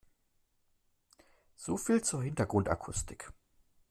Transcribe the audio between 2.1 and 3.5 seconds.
Hintergrundakustik.